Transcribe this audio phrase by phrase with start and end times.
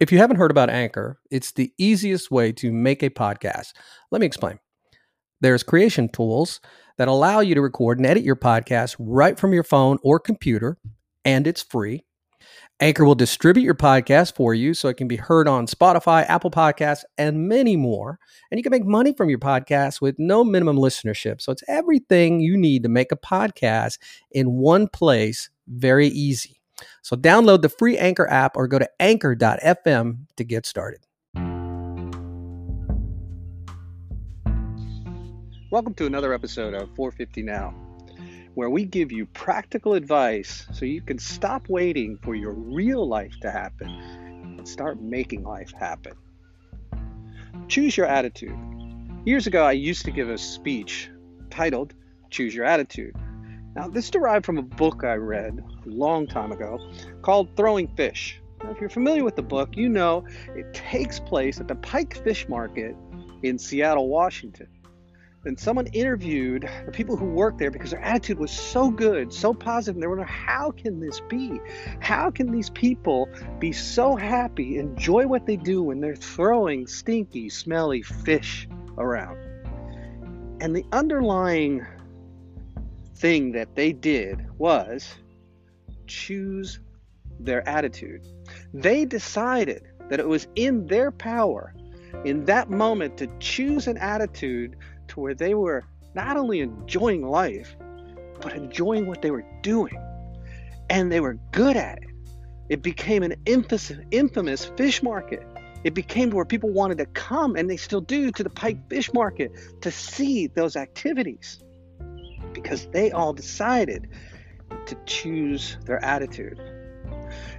[0.00, 3.74] If you haven't heard about Anchor, it's the easiest way to make a podcast.
[4.10, 4.58] Let me explain.
[5.42, 6.60] There's creation tools
[6.96, 10.78] that allow you to record and edit your podcast right from your phone or computer,
[11.26, 12.06] and it's free.
[12.80, 16.50] Anchor will distribute your podcast for you so it can be heard on Spotify, Apple
[16.50, 18.18] Podcasts, and many more.
[18.50, 21.42] And you can make money from your podcast with no minimum listenership.
[21.42, 23.98] So it's everything you need to make a podcast
[24.30, 26.59] in one place, very easy.
[27.02, 31.00] So download the free Anchor app or go to anchor.fm to get started.
[35.70, 37.70] Welcome to another episode of 450 Now,
[38.54, 43.34] where we give you practical advice so you can stop waiting for your real life
[43.42, 46.14] to happen and start making life happen.
[47.68, 48.58] Choose your attitude.
[49.24, 51.08] Years ago, I used to give a speech
[51.50, 51.94] titled
[52.30, 53.14] Choose Your Attitude.
[53.76, 56.80] Now, this derived from a book I read a long time ago
[57.22, 58.40] called Throwing Fish.
[58.64, 60.24] Now, if you're familiar with the book, you know
[60.56, 62.96] it takes place at the Pike Fish Market
[63.42, 64.66] in Seattle, Washington.
[65.44, 69.54] And someone interviewed the people who worked there because their attitude was so good, so
[69.54, 71.58] positive, and they were how can this be?
[72.00, 77.48] How can these people be so happy, enjoy what they do when they're throwing stinky,
[77.48, 79.38] smelly fish around?
[80.60, 81.86] And the underlying
[83.20, 85.14] thing that they did was
[86.06, 86.80] choose
[87.38, 88.26] their attitude.
[88.72, 91.74] They decided that it was in their power
[92.24, 94.76] in that moment to choose an attitude
[95.08, 97.76] to where they were not only enjoying life,
[98.40, 99.96] but enjoying what they were doing.
[100.88, 102.08] And they were good at it.
[102.68, 105.46] It became an infamous, infamous fish market.
[105.84, 109.12] It became where people wanted to come, and they still do, to the Pike Fish
[109.12, 111.60] Market to see those activities
[112.52, 114.08] because they all decided
[114.86, 116.60] to choose their attitude.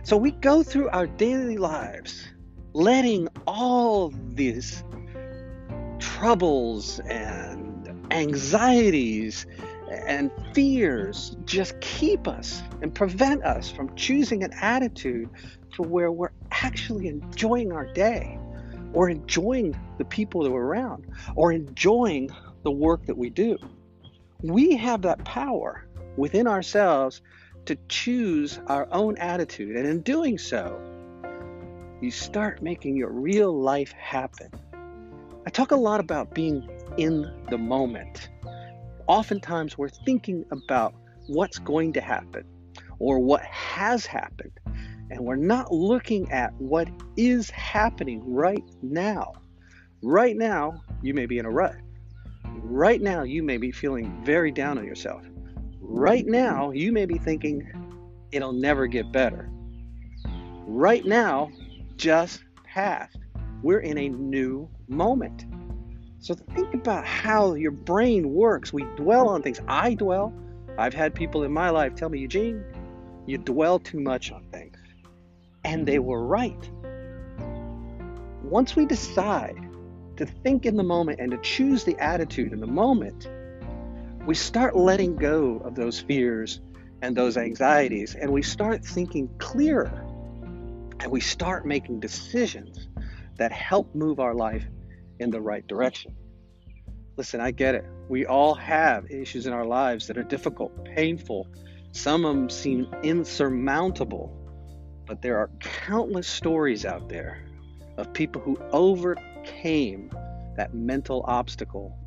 [0.03, 2.27] So we go through our daily lives
[2.73, 4.83] letting all these
[5.99, 9.45] troubles and anxieties
[9.91, 15.29] and fears just keep us and prevent us from choosing an attitude
[15.73, 18.39] to where we're actually enjoying our day
[18.93, 21.05] or enjoying the people that we're around
[21.35, 22.29] or enjoying
[22.63, 23.57] the work that we do.
[24.43, 25.85] We have that power
[26.17, 27.21] within ourselves
[27.65, 29.75] to choose our own attitude.
[29.75, 30.79] And in doing so,
[32.01, 34.49] you start making your real life happen.
[35.45, 38.29] I talk a lot about being in the moment.
[39.07, 40.93] Oftentimes, we're thinking about
[41.27, 42.43] what's going to happen
[42.99, 44.59] or what has happened,
[45.09, 46.87] and we're not looking at what
[47.17, 49.33] is happening right now.
[50.01, 51.75] Right now, you may be in a rut.
[52.55, 55.23] Right now, you may be feeling very down on yourself.
[55.79, 57.67] Right now, you may be thinking
[58.31, 59.49] it'll never get better.
[60.65, 61.51] Right now,
[61.97, 63.17] just passed.
[63.61, 65.45] We're in a new moment.
[66.19, 68.71] So think about how your brain works.
[68.71, 69.59] We dwell on things.
[69.67, 70.33] I dwell.
[70.77, 72.63] I've had people in my life tell me, Eugene,
[73.25, 74.77] you dwell too much on things.
[75.63, 76.69] And they were right.
[78.43, 79.57] Once we decide
[80.21, 83.27] to think in the moment and to choose the attitude in the moment,
[84.27, 86.61] we start letting go of those fears
[87.01, 90.05] and those anxieties and we start thinking clearer
[90.99, 92.87] and we start making decisions
[93.37, 94.63] that help move our life
[95.17, 96.15] in the right direction.
[97.17, 97.85] Listen, I get it.
[98.07, 101.47] We all have issues in our lives that are difficult, painful.
[101.93, 104.31] Some of them seem insurmountable,
[105.07, 107.43] but there are countless stories out there
[107.97, 109.30] of people who overcame
[110.55, 111.97] that mental obstacle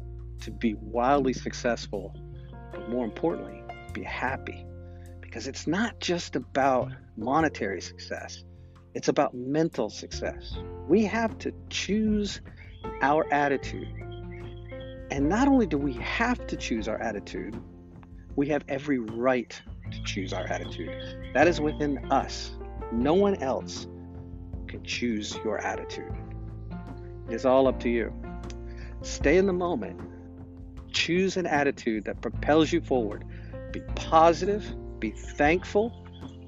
[0.40, 2.14] to be wildly successful,
[2.72, 3.62] but more importantly,
[3.92, 4.64] be happy.
[5.20, 8.44] Because it's not just about monetary success,
[8.94, 10.56] it's about mental success.
[10.88, 12.40] We have to choose
[13.02, 13.88] our attitude.
[15.10, 17.58] And not only do we have to choose our attitude,
[18.36, 19.60] we have every right
[19.90, 20.90] to choose our attitude.
[21.34, 22.52] That is within us.
[22.92, 23.86] No one else
[24.68, 26.12] can choose your attitude.
[27.28, 28.12] It's all up to you.
[29.02, 30.00] Stay in the moment.
[30.92, 33.24] Choose an attitude that propels you forward.
[33.72, 34.64] Be positive,
[35.00, 35.92] be thankful,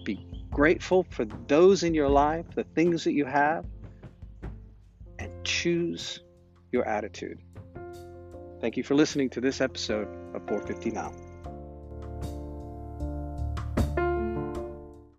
[0.04, 3.66] be grateful for those in your life, the things that you have,
[5.18, 6.20] and choose
[6.72, 7.38] your attitude.
[8.60, 11.12] Thank you for listening to this episode of 450 Now.